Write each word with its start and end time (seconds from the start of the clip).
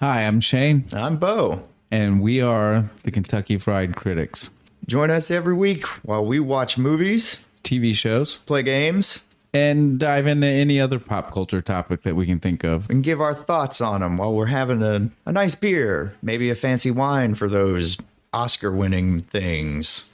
Hi, 0.00 0.24
I'm 0.24 0.40
Shane, 0.40 0.84
I'm 0.92 1.16
Bo. 1.16 1.62
and 1.90 2.20
we 2.20 2.40
are 2.40 2.88
the 3.02 3.10
Kentucky 3.10 3.58
Fried 3.58 3.96
Critics. 3.96 4.50
Join 4.86 5.10
us 5.10 5.30
every 5.30 5.54
week 5.54 5.84
while 6.04 6.24
we 6.24 6.38
watch 6.40 6.78
movies, 6.78 7.44
TV 7.64 7.94
shows, 7.94 8.38
play 8.38 8.62
games, 8.62 9.24
and 9.52 9.98
dive 9.98 10.26
into 10.26 10.46
any 10.46 10.80
other 10.80 10.98
pop 10.98 11.32
culture 11.32 11.60
topic 11.60 12.02
that 12.02 12.14
we 12.14 12.26
can 12.26 12.38
think 12.38 12.64
of. 12.64 12.88
and 12.88 13.02
give 13.02 13.20
our 13.20 13.34
thoughts 13.34 13.80
on 13.80 14.00
them 14.00 14.18
while 14.18 14.32
we're 14.32 14.46
having 14.46 14.82
a, 14.82 15.10
a 15.26 15.32
nice 15.32 15.54
beer, 15.54 16.14
maybe 16.22 16.48
a 16.48 16.54
fancy 16.54 16.90
wine 16.90 17.34
for 17.34 17.48
those 17.48 17.98
Oscar 18.32 18.70
winning 18.70 19.18
things. 19.18 20.10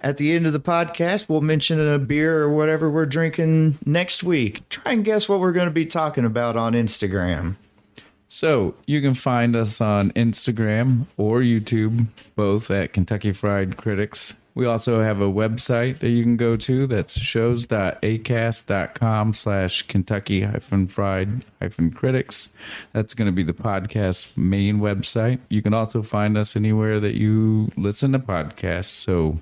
At 0.00 0.18
the 0.18 0.32
end 0.32 0.46
of 0.46 0.52
the 0.52 0.60
podcast, 0.60 1.28
we'll 1.28 1.40
mention 1.40 1.80
a 1.80 1.98
beer 1.98 2.42
or 2.42 2.50
whatever 2.50 2.90
we're 2.90 3.06
drinking 3.06 3.78
next 3.86 4.22
week. 4.22 4.68
Try 4.68 4.92
and 4.92 5.04
guess 5.04 5.28
what 5.28 5.40
we're 5.40 5.52
going 5.52 5.66
to 5.68 5.72
be 5.72 5.86
talking 5.86 6.26
about 6.26 6.56
on 6.56 6.74
Instagram. 6.74 7.56
So 8.34 8.74
you 8.84 9.00
can 9.00 9.14
find 9.14 9.54
us 9.54 9.80
on 9.80 10.10
Instagram 10.10 11.06
or 11.16 11.38
YouTube, 11.38 12.08
both 12.34 12.68
at 12.68 12.92
Kentucky 12.92 13.32
Fried 13.32 13.76
Critics. 13.76 14.34
We 14.56 14.66
also 14.66 15.02
have 15.02 15.20
a 15.20 15.30
website 15.30 16.00
that 16.00 16.08
you 16.08 16.24
can 16.24 16.36
go 16.36 16.56
to 16.56 16.88
that's 16.88 17.16
shows.acast.com 17.16 19.34
slash 19.34 19.82
Kentucky 19.82 20.40
hyphen 20.40 20.88
fried 20.88 21.44
hyphen 21.60 21.92
critics. 21.92 22.48
That's 22.92 23.14
going 23.14 23.26
to 23.26 23.32
be 23.32 23.44
the 23.44 23.54
podcast's 23.54 24.36
main 24.36 24.80
website. 24.80 25.38
You 25.48 25.62
can 25.62 25.72
also 25.72 26.02
find 26.02 26.36
us 26.36 26.56
anywhere 26.56 26.98
that 26.98 27.14
you 27.14 27.70
listen 27.76 28.10
to 28.12 28.18
podcasts. 28.18 28.86
So 28.86 29.38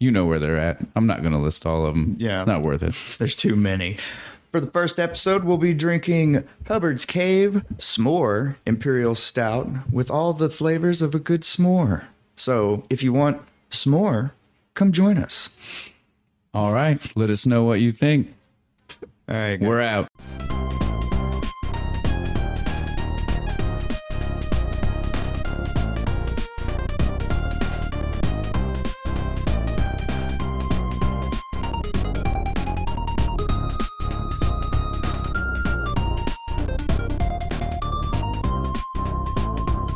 you 0.00 0.10
know 0.10 0.26
where 0.26 0.40
they're 0.40 0.58
at. 0.58 0.80
I'm 0.96 1.06
not 1.06 1.22
going 1.22 1.36
to 1.36 1.40
list 1.40 1.64
all 1.64 1.86
of 1.86 1.94
them. 1.94 2.16
Yeah. 2.18 2.38
It's 2.38 2.46
not 2.48 2.62
worth 2.62 2.82
it. 2.82 2.96
There's 3.18 3.36
too 3.36 3.54
many. 3.54 3.98
For 4.52 4.60
the 4.60 4.70
first 4.70 5.00
episode, 5.00 5.44
we'll 5.44 5.56
be 5.56 5.72
drinking 5.72 6.46
Hubbard's 6.66 7.06
Cave 7.06 7.64
S'more 7.78 8.56
Imperial 8.66 9.14
Stout 9.14 9.90
with 9.90 10.10
all 10.10 10.34
the 10.34 10.50
flavors 10.50 11.00
of 11.00 11.14
a 11.14 11.18
good 11.18 11.40
s'more. 11.40 12.04
So 12.36 12.84
if 12.90 13.02
you 13.02 13.14
want 13.14 13.40
s'more, 13.70 14.32
come 14.74 14.92
join 14.92 15.16
us. 15.16 15.56
All 16.52 16.74
right. 16.74 17.00
Let 17.16 17.30
us 17.30 17.46
know 17.46 17.64
what 17.64 17.80
you 17.80 17.92
think. 17.92 18.34
All 19.26 19.36
right. 19.36 19.58
We're 19.58 19.80
out. 19.80 20.08